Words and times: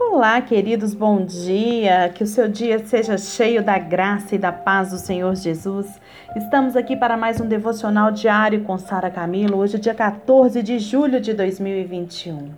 Olá, 0.00 0.40
queridos, 0.40 0.94
bom 0.94 1.24
dia. 1.24 2.08
Que 2.14 2.22
o 2.22 2.26
seu 2.26 2.46
dia 2.46 2.78
seja 2.86 3.18
cheio 3.18 3.64
da 3.64 3.76
graça 3.78 4.36
e 4.36 4.38
da 4.38 4.52
paz 4.52 4.90
do 4.92 4.96
Senhor 4.96 5.34
Jesus. 5.34 6.00
Estamos 6.36 6.76
aqui 6.76 6.96
para 6.96 7.16
mais 7.16 7.40
um 7.40 7.46
devocional 7.48 8.12
diário 8.12 8.62
com 8.62 8.78
Sara 8.78 9.10
Camilo, 9.10 9.58
hoje, 9.58 9.76
dia 9.76 9.92
14 9.92 10.62
de 10.62 10.78
julho 10.78 11.20
de 11.20 11.34
2021. 11.34 12.48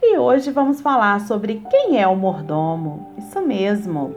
E 0.00 0.16
hoje 0.16 0.52
vamos 0.52 0.80
falar 0.80 1.20
sobre 1.22 1.60
quem 1.68 2.00
é 2.00 2.06
o 2.06 2.14
mordomo. 2.14 3.12
Isso 3.18 3.40
mesmo. 3.42 4.14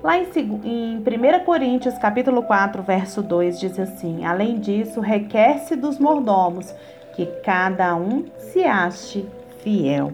Lá 0.00 0.16
em, 0.16 0.24
em 0.64 0.98
1 0.98 1.44
Coríntios, 1.44 1.98
capítulo 1.98 2.44
4, 2.44 2.84
verso 2.84 3.20
2, 3.20 3.58
diz 3.58 3.80
assim: 3.80 4.24
Além 4.24 4.60
disso, 4.60 5.00
requer-se 5.00 5.74
dos 5.74 5.98
mordomos 5.98 6.72
que 7.16 7.26
cada 7.42 7.96
um 7.96 8.26
se 8.38 8.62
ache 8.62 9.26
fiel. 9.58 10.12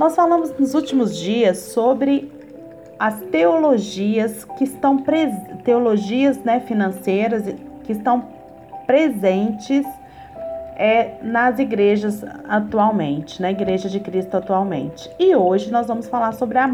Nós 0.00 0.16
falamos 0.16 0.50
nos 0.58 0.72
últimos 0.72 1.14
dias 1.14 1.58
sobre 1.58 2.32
as 2.98 3.20
teologias 3.30 4.46
que 4.56 4.64
estão 4.64 4.96
teologias 5.62 6.42
né, 6.42 6.58
financeiras 6.60 7.44
que 7.84 7.92
estão 7.92 8.24
presentes 8.86 9.86
é, 10.74 11.18
nas 11.22 11.58
igrejas 11.58 12.24
atualmente, 12.48 13.42
na 13.42 13.50
igreja 13.50 13.90
de 13.90 14.00
Cristo 14.00 14.38
atualmente. 14.38 15.10
E 15.18 15.36
hoje 15.36 15.70
nós 15.70 15.86
vamos 15.86 16.08
falar 16.08 16.32
sobre 16.32 16.56
a 16.56 16.66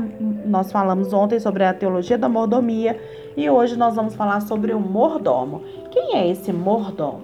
nós 0.45 0.71
falamos 0.71 1.13
ontem 1.13 1.41
sobre 1.41 1.65
a 1.65 1.75
teologia 1.75 2.17
da 2.17 2.29
mordomia 2.29 2.97
e 3.37 3.51
hoje 3.51 3.77
nós 3.77 3.97
vamos 3.97 4.15
falar 4.15 4.41
sobre 4.43 4.73
o 4.73 4.79
mordomo. 4.79 5.65
Quem 5.91 6.15
é 6.15 6.31
esse 6.31 6.53
mordomo? 6.53 7.23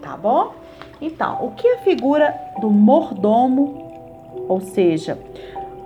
Tá 0.00 0.16
bom? 0.16 0.54
Então, 1.00 1.44
o 1.44 1.50
que 1.56 1.66
é 1.66 1.74
a 1.74 1.78
figura 1.78 2.32
do 2.60 2.70
mordomo 2.70 3.87
ou 4.48 4.60
seja, 4.60 5.18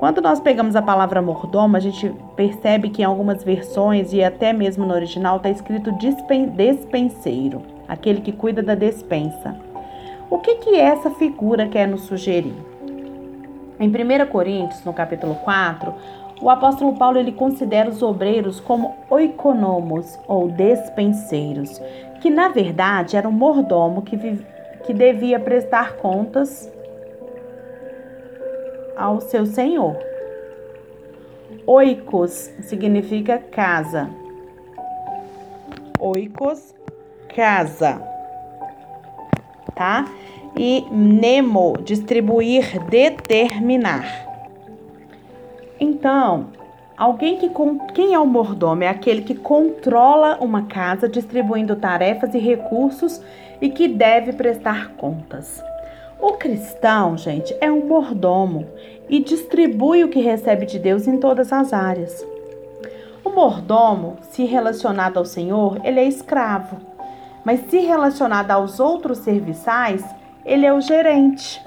quando 0.03 0.21
nós 0.21 0.41
pegamos 0.41 0.75
a 0.75 0.83
palavra 0.83 1.23
mordomo, 1.23 1.77
a 1.77 1.81
gente 1.81 2.13
percebe 2.35 2.91
que 2.91 3.03
em 3.03 3.05
algumas 3.05 3.45
versões 3.45 4.13
e 4.13 4.23
até 4.23 4.53
mesmo 4.53 4.85
no 4.85 4.93
original 4.93 5.37
está 5.37 5.49
escrito 5.49 5.93
despenseiro, 5.93 7.63
aquele 7.87 8.21
que 8.21 8.33
cuida 8.33 8.63
da 8.63 8.75
despensa. 8.75 9.55
O 10.29 10.39
que, 10.39 10.57
que 10.57 10.75
essa 10.75 11.11
figura 11.11 11.69
quer 11.69 11.87
nos 11.87 12.03
sugerir? 12.03 12.55
Em 13.79 13.89
1 13.89 14.27
Coríntios, 14.27 14.85
no 14.85 14.93
capítulo 14.93 15.37
4, 15.37 15.95
o 16.41 16.51
apóstolo 16.51 16.95
Paulo 16.97 17.19
ele 17.19 17.31
considera 17.31 17.89
os 17.89 18.03
obreiros 18.03 18.59
como 18.59 18.97
oikonomos 19.09 20.19
ou 20.27 20.49
despenseiros, 20.49 21.81
que 22.21 22.29
na 22.29 22.49
verdade 22.49 23.17
era 23.17 23.29
um 23.29 23.33
mordomo 23.33 24.03
que, 24.03 24.17
que 24.85 24.93
devia 24.93 25.39
prestar 25.39 25.93
contas 25.99 26.69
ao 28.97 29.21
seu 29.21 29.47
senhor. 29.47 29.97
Oikos 31.67 32.51
significa 32.63 33.39
casa. 33.39 34.11
Oikos, 35.99 36.75
casa. 37.35 38.03
Tá? 39.75 40.07
E 40.57 40.85
nemo, 40.91 41.75
distribuir, 41.83 42.81
determinar. 42.87 44.05
Então, 45.79 46.49
alguém 46.97 47.39
que 47.39 47.51
quem 47.95 48.15
é 48.15 48.19
o 48.19 48.27
mordomo 48.27 48.83
é 48.85 48.89
aquele 48.89 49.23
que 49.23 49.35
controla 49.35 50.39
uma 50.41 50.63
casa, 50.63 51.09
distribuindo 51.09 51.77
tarefas 51.77 52.35
e 52.35 52.39
recursos 52.39 53.23
e 53.61 53.71
que 53.71 53.87
deve 53.87 54.33
prestar 54.33 54.91
contas. 54.97 55.63
O 56.23 56.35
cristão, 56.35 57.19
gente, 57.19 57.53
é 57.61 57.69
um 57.69 57.85
mordomo 57.85 58.69
e 59.09 59.19
distribui 59.19 60.05
o 60.05 60.09
que 60.09 60.21
recebe 60.21 60.65
de 60.65 60.79
Deus 60.79 61.09
em 61.09 61.19
todas 61.19 61.53
as 61.53 61.73
áreas. 61.73 62.25
O 63.25 63.31
mordomo, 63.31 64.19
se 64.31 64.45
relacionado 64.45 65.17
ao 65.17 65.25
Senhor, 65.25 65.81
ele 65.85 65.99
é 65.99 66.05
escravo, 66.05 66.77
mas 67.45 67.69
se 67.69 67.81
relacionado 67.81 68.53
aos 68.53 68.79
outros 68.79 69.19
serviçais, 69.19 70.05
ele 70.47 70.65
é 70.65 70.73
o 70.73 70.81
gerente. 70.81 71.61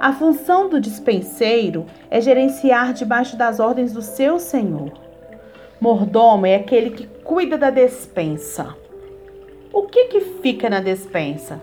A 0.00 0.14
função 0.14 0.70
do 0.70 0.80
dispenseiro 0.80 1.84
é 2.10 2.22
gerenciar 2.22 2.94
debaixo 2.94 3.36
das 3.36 3.60
ordens 3.60 3.92
do 3.92 4.00
seu 4.00 4.38
senhor. 4.38 4.92
Mordomo 5.78 6.46
é 6.46 6.54
aquele 6.54 6.88
que 6.88 7.06
cuida 7.22 7.58
da 7.58 7.68
despensa. 7.68 8.74
O 9.72 9.82
que, 9.82 10.04
que 10.06 10.20
fica 10.20 10.70
na 10.70 10.80
despensa? 10.80 11.60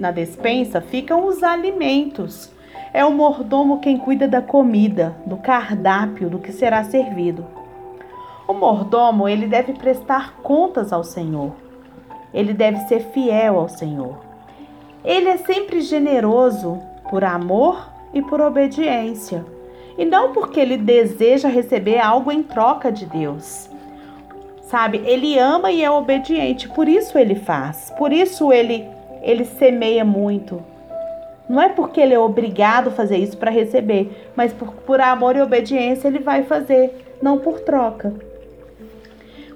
Na 0.00 0.10
despensa 0.10 0.80
ficam 0.80 1.26
os 1.26 1.42
alimentos. 1.42 2.50
É 2.92 3.04
o 3.04 3.12
mordomo 3.12 3.80
quem 3.80 3.96
cuida 3.96 4.26
da 4.26 4.42
comida, 4.42 5.16
do 5.24 5.36
cardápio, 5.36 6.28
do 6.28 6.38
que 6.38 6.52
será 6.52 6.82
servido. 6.82 7.46
O 8.48 8.52
mordomo, 8.52 9.28
ele 9.28 9.46
deve 9.46 9.72
prestar 9.72 10.34
contas 10.42 10.92
ao 10.92 11.04
Senhor. 11.04 11.52
Ele 12.32 12.52
deve 12.52 12.78
ser 12.88 13.00
fiel 13.12 13.58
ao 13.58 13.68
Senhor. 13.68 14.18
Ele 15.04 15.28
é 15.28 15.36
sempre 15.36 15.80
generoso 15.80 16.80
por 17.08 17.22
amor 17.22 17.88
e 18.12 18.20
por 18.20 18.40
obediência, 18.40 19.44
e 19.98 20.04
não 20.04 20.32
porque 20.32 20.58
ele 20.58 20.76
deseja 20.76 21.48
receber 21.48 21.98
algo 21.98 22.32
em 22.32 22.42
troca 22.42 22.90
de 22.90 23.06
Deus 23.06 23.68
sabe? 24.64 25.02
Ele 25.04 25.38
ama 25.38 25.70
e 25.70 25.82
é 25.82 25.90
obediente, 25.90 26.68
por 26.68 26.88
isso 26.88 27.18
ele 27.18 27.34
faz, 27.34 27.92
por 27.96 28.12
isso 28.12 28.52
ele 28.52 28.88
ele 29.22 29.44
semeia 29.44 30.04
muito. 30.04 30.62
Não 31.48 31.60
é 31.60 31.70
porque 31.70 32.00
ele 32.00 32.14
é 32.14 32.18
obrigado 32.18 32.88
a 32.88 32.92
fazer 32.92 33.16
isso 33.16 33.36
para 33.36 33.50
receber, 33.50 34.30
mas 34.36 34.52
por, 34.52 34.72
por 34.72 35.00
amor 35.00 35.34
e 35.34 35.40
obediência 35.40 36.08
ele 36.08 36.18
vai 36.18 36.42
fazer, 36.42 37.16
não 37.22 37.38
por 37.38 37.60
troca. 37.60 38.12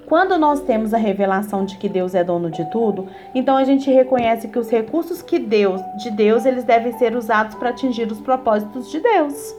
Quando 0.07 0.39
nós 0.39 0.61
temos 0.61 0.91
a 0.91 0.97
revelação 0.97 1.63
de 1.65 1.77
que 1.77 1.87
Deus 1.87 2.15
é 2.15 2.23
dono 2.23 2.49
de 2.49 2.65
tudo, 2.71 3.07
então 3.33 3.55
a 3.55 3.63
gente 3.63 3.91
reconhece 3.91 4.47
que 4.47 4.57
os 4.57 4.67
recursos 4.67 5.21
que 5.21 5.37
Deus, 5.37 5.81
de 6.01 6.09
Deus, 6.09 6.45
eles 6.45 6.63
devem 6.63 6.97
ser 6.97 7.15
usados 7.15 7.53
para 7.53 7.69
atingir 7.69 8.11
os 8.11 8.19
propósitos 8.19 8.89
de 8.89 8.99
Deus. 8.99 9.55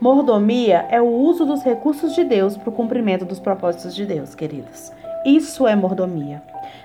Mordomia 0.00 0.86
é 0.90 1.00
o 1.00 1.06
uso 1.06 1.44
dos 1.44 1.62
recursos 1.62 2.14
de 2.14 2.22
Deus 2.22 2.56
para 2.56 2.68
o 2.68 2.72
cumprimento 2.72 3.24
dos 3.24 3.40
propósitos 3.40 3.94
de 3.94 4.06
Deus, 4.06 4.34
queridos. 4.34 4.92
Isso 5.26 5.66
é 5.66 5.74
mordomia. 5.74 6.40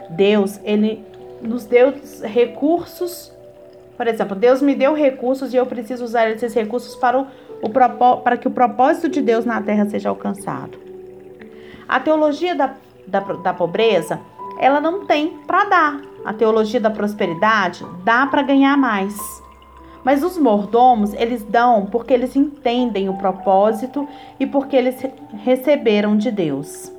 Deus, 0.09 0.59
ele 0.63 1.06
nos 1.41 1.66
deu 1.66 1.94
recursos. 2.24 3.31
Por 3.96 4.07
exemplo, 4.07 4.35
Deus 4.35 4.62
me 4.62 4.74
deu 4.74 4.94
recursos 4.96 5.53
e 5.53 5.57
eu 5.57 5.66
preciso 5.66 6.03
usar 6.03 6.29
esses 6.31 6.53
recursos 6.53 6.96
para, 6.96 7.19
o, 7.19 7.28
o 7.62 7.69
para 8.19 8.35
que 8.35 8.47
o 8.47 8.51
propósito 8.51 9.07
de 9.07 9.22
Deus 9.22 9.45
na 9.45 9.62
terra 9.62 9.85
seja 9.85 10.09
alcançado. 10.09 10.80
A 11.88 12.00
teologia 12.00 12.56
da, 12.56 12.74
da, 13.06 13.19
da 13.19 13.53
pobreza, 13.53 14.19
ela 14.59 14.81
não 14.81 15.06
tem 15.06 15.38
para 15.45 15.66
dar. 15.66 16.01
A 16.25 16.34
teologia 16.34 16.80
da 16.80 16.90
prosperidade 16.90 17.85
dá 18.03 18.25
para 18.25 18.41
ganhar 18.41 18.75
mais. 18.75 19.16
Mas 20.03 20.23
os 20.23 20.37
mordomos, 20.37 21.13
eles 21.13 21.43
dão 21.43 21.85
porque 21.85 22.13
eles 22.13 22.35
entendem 22.35 23.07
o 23.09 23.17
propósito 23.17 24.07
e 24.39 24.45
porque 24.45 24.75
eles 24.75 25.03
receberam 25.43 26.17
de 26.17 26.29
Deus. 26.29 26.91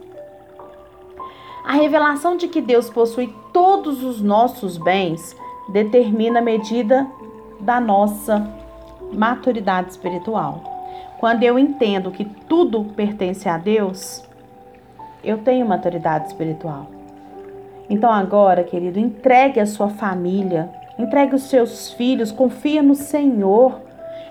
A 1.65 1.73
revelação 1.73 2.37
de 2.37 2.49
que 2.49 2.61
Deus 2.61 2.91
possui 2.91 3.35
todos 3.53 4.03
os 4.03 4.21
nossos 4.21 4.77
bens 4.77 5.37
determina 5.69 6.41
a 6.41 6.43
medida 6.43 7.07
da 7.61 7.81
nossa 7.81 8.47
maturidade 9.13 9.91
espiritual. 9.91 10.63
Quando 11.19 11.43
eu 11.43 11.59
entendo 11.59 12.11
que 12.11 12.25
tudo 12.25 12.85
pertence 12.85 13.49
a 13.49 13.57
Deus, 13.57 14.23
eu 15.23 15.39
tenho 15.39 15.67
maturidade 15.67 16.27
espiritual. 16.27 16.87
Então 17.89 18.11
agora, 18.11 18.63
querido, 18.63 18.99
entregue 18.99 19.61
a 19.61 19.67
sua 19.67 19.89
família 19.89 20.71
Entregue 20.99 21.35
os 21.35 21.43
seus 21.43 21.93
filhos, 21.93 22.31
confia 22.31 22.83
no 22.83 22.95
Senhor. 22.95 23.81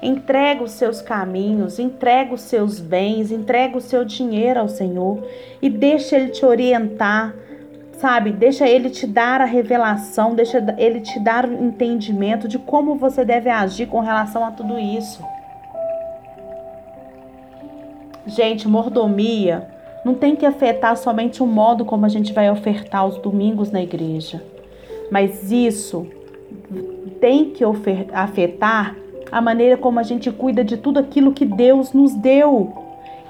Entrega 0.01 0.61
os 0.63 0.71
seus 0.71 1.01
caminhos, 1.01 1.79
entrega 1.79 2.33
os 2.33 2.41
seus 2.41 2.77
bens, 2.77 3.31
entrega 3.31 3.77
o 3.77 3.81
seu 3.81 4.03
dinheiro 4.03 4.59
ao 4.59 4.67
Senhor 4.67 5.25
e 5.61 5.69
deixa 5.69 6.17
Ele 6.17 6.27
te 6.27 6.45
orientar, 6.45 7.33
sabe? 7.93 8.33
Deixa 8.33 8.67
Ele 8.67 8.89
te 8.89 9.07
dar 9.07 9.39
a 9.39 9.45
revelação, 9.45 10.35
deixa 10.35 10.57
Ele 10.77 10.99
te 10.99 11.17
dar 11.21 11.45
o 11.45 11.53
entendimento 11.53 12.49
de 12.49 12.59
como 12.59 12.95
você 12.95 13.23
deve 13.23 13.49
agir 13.49 13.87
com 13.87 14.01
relação 14.01 14.43
a 14.43 14.51
tudo 14.51 14.77
isso. 14.77 15.23
Gente, 18.27 18.67
mordomia 18.67 19.69
não 20.03 20.13
tem 20.15 20.35
que 20.35 20.45
afetar 20.45 20.97
somente 20.97 21.41
o 21.41 21.47
modo 21.47 21.85
como 21.85 22.05
a 22.05 22.09
gente 22.09 22.33
vai 22.33 22.51
ofertar 22.51 23.05
os 23.07 23.17
domingos 23.19 23.71
na 23.71 23.81
igreja, 23.81 24.43
mas 25.09 25.49
isso 25.49 26.05
tem 27.19 27.51
que 27.51 27.63
afetar 28.13 28.95
a 29.31 29.41
maneira 29.41 29.77
como 29.77 29.99
a 29.99 30.03
gente 30.03 30.31
cuida 30.31 30.63
de 30.63 30.77
tudo 30.77 30.99
aquilo 30.99 31.33
que 31.33 31.45
Deus 31.45 31.93
nos 31.93 32.13
deu, 32.13 32.73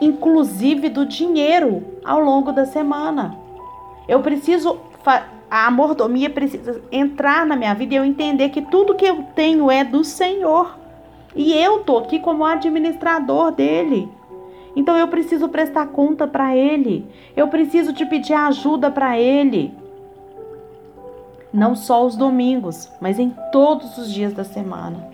inclusive 0.02 0.90
do 0.90 1.06
dinheiro 1.06 1.84
ao 2.04 2.20
longo 2.20 2.52
da 2.52 2.66
semana. 2.66 3.38
Eu 4.08 4.20
preciso 4.22 4.78
a 5.50 5.70
mordomia 5.70 6.32
precisa 6.32 6.82
entrar 6.92 7.46
na 7.46 7.56
minha 7.56 7.76
vida 7.76 7.94
e 7.94 7.98
eu 7.98 8.04
entender 8.04 8.50
que 8.50 8.62
tudo 8.62 8.96
que 8.96 9.06
eu 9.06 9.24
tenho 9.36 9.70
é 9.70 9.84
do 9.84 10.04
Senhor. 10.04 10.80
E 11.36 11.54
eu 11.54 11.80
tô 11.80 12.00
aqui 12.00 12.20
como 12.20 12.44
administrador 12.44 13.52
dele. 13.52 14.10
Então 14.76 14.98
eu 14.98 15.08
preciso 15.08 15.48
prestar 15.50 15.88
conta 15.88 16.26
para 16.26 16.56
Ele. 16.56 17.06
Eu 17.36 17.48
preciso 17.48 17.94
te 17.94 18.06
pedir 18.06 18.34
ajuda 18.34 18.90
para 18.90 19.20
Ele. 19.20 19.72
Não 21.54 21.76
só 21.76 22.04
os 22.04 22.16
domingos, 22.16 22.92
mas 23.00 23.20
em 23.20 23.30
todos 23.52 23.98
os 24.00 24.12
dias 24.12 24.34
da 24.34 24.44
semana. 24.44 25.08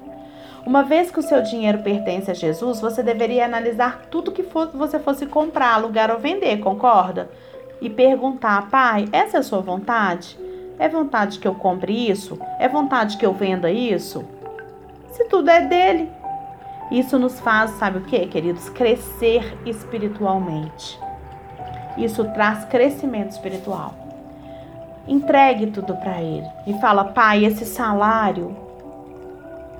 Uma 0.65 0.83
vez 0.83 1.11
que 1.11 1.19
o 1.19 1.23
seu 1.23 1.41
dinheiro 1.41 1.79
pertence 1.79 2.31
a 2.31 2.33
Jesus, 2.33 2.79
você 2.79 3.03
deveria 3.03 3.43
analisar 3.43 4.05
tudo 4.09 4.31
que 4.31 4.45
você 4.73 4.99
fosse 4.99 5.25
comprar, 5.25 5.73
alugar 5.73 6.09
ou 6.11 6.19
vender, 6.19 6.59
concorda? 6.59 7.29
E 7.81 7.89
perguntar, 7.89 8.69
pai, 8.69 9.09
essa 9.11 9.37
é 9.37 9.39
a 9.39 9.43
sua 9.43 9.59
vontade? 9.59 10.37
É 10.77 10.87
vontade 10.87 11.39
que 11.39 11.47
eu 11.47 11.55
compre 11.55 12.09
isso? 12.09 12.39
É 12.57 12.69
vontade 12.69 13.17
que 13.17 13.25
eu 13.25 13.33
venda 13.33 13.69
isso? 13.69 14.23
Se 15.11 15.25
tudo 15.25 15.49
é 15.49 15.61
dele. 15.61 16.09
Isso 16.89 17.19
nos 17.19 17.39
faz, 17.39 17.71
sabe 17.71 17.99
o 17.99 18.01
que, 18.01 18.25
queridos? 18.27 18.69
Crescer 18.69 19.57
espiritualmente. 19.65 20.99
Isso 21.97 22.23
traz 22.33 22.63
crescimento 22.65 23.31
espiritual. 23.31 23.93
Entregue 25.09 25.71
tudo 25.71 25.95
para 25.95 26.21
ele 26.21 26.47
e 26.67 26.73
fala, 26.79 27.03
pai, 27.03 27.43
esse 27.43 27.65
salário 27.65 28.55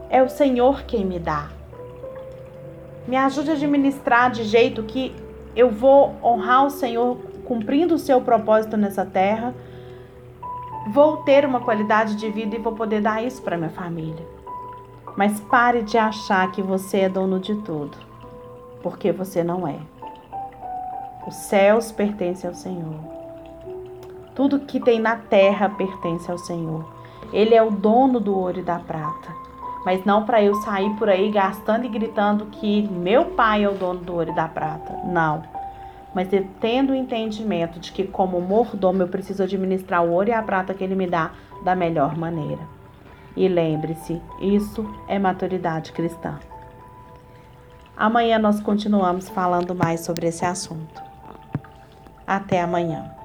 é 0.10 0.24
o 0.24 0.28
Senhor 0.28 0.82
quem 0.88 1.06
me 1.06 1.20
dá. 1.20 1.50
Me 3.08 3.16
ajude 3.16 3.52
a 3.52 3.54
administrar 3.54 4.32
de 4.32 4.44
jeito 4.44 4.82
que 4.82 5.16
eu 5.56 5.70
vou 5.70 6.16
honrar 6.24 6.66
o 6.66 6.72
Senhor 6.72 7.16
cumprindo 7.46 7.94
o 7.94 8.00
seu 8.00 8.20
propósito 8.22 8.76
nessa 8.76 9.06
terra. 9.06 9.54
Vou 10.92 11.18
ter 11.18 11.46
uma 11.46 11.60
qualidade 11.60 12.16
de 12.16 12.28
vida 12.32 12.56
e 12.56 12.60
vou 12.60 12.74
poder 12.74 13.00
dar 13.00 13.24
isso 13.24 13.44
para 13.44 13.56
minha 13.56 13.70
família. 13.70 14.26
Mas 15.16 15.40
pare 15.42 15.84
de 15.84 15.96
achar 15.96 16.52
que 16.52 16.64
você 16.64 17.02
é 17.02 17.10
dono 17.10 17.40
de 17.40 17.54
tudo, 17.58 17.96
porque 18.82 19.12
você 19.12 19.44
não 19.44 19.68
é. 19.68 19.78
Os 21.28 21.36
céus 21.36 21.92
pertencem 21.92 22.50
ao 22.50 22.56
Senhor. 22.56 23.19
Tudo 24.40 24.62
que 24.62 24.80
tem 24.80 25.02
na 25.02 25.18
terra 25.18 25.68
pertence 25.68 26.32
ao 26.32 26.38
Senhor. 26.38 26.86
Ele 27.34 27.54
é 27.54 27.62
o 27.62 27.70
dono 27.70 28.22
do 28.22 28.34
ouro 28.34 28.60
e 28.60 28.64
da 28.64 28.80
prata 28.80 29.50
mas 29.86 30.04
não 30.06 30.26
para 30.26 30.44
eu 30.44 30.56
sair 30.56 30.90
por 30.96 31.10
aí 31.10 31.32
gastando 31.32 31.86
e 31.86 31.90
gritando 31.90 32.46
que 32.48 32.88
meu 32.90 33.26
pai 33.26 33.64
é 33.64 33.70
o 33.70 33.74
dono 33.74 34.00
do 34.00 34.14
ouro 34.14 34.32
e 34.32 34.36
da 34.36 34.48
prata. 34.48 35.00
Não. 35.06 35.44
Mas 36.14 36.28
tendo 36.60 36.92
o 36.92 36.96
entendimento 36.96 37.80
de 37.80 37.92
que, 37.92 38.04
como 38.04 38.42
mordomo, 38.42 39.04
eu 39.04 39.08
preciso 39.08 39.44
administrar 39.44 40.04
o 40.04 40.12
ouro 40.12 40.30
e 40.30 40.34
a 40.34 40.42
prata 40.42 40.74
que 40.74 40.84
ele 40.84 40.96
me 40.96 41.08
dá 41.08 41.32
da 41.64 41.76
melhor 41.76 42.18
maneira. 42.18 42.62
E 43.36 43.48
lembre-se, 43.48 44.22
isso 44.42 44.86
é 45.08 45.18
maturidade 45.18 45.92
cristã. 45.92 46.40
Amanhã 47.96 48.40
nós 48.40 48.60
continuamos 48.60 49.30
falando 49.30 49.76
mais 49.76 50.02
sobre 50.02 50.28
esse 50.28 50.44
assunto. 50.44 51.02
Até 52.26 52.62
amanhã. 52.62 53.19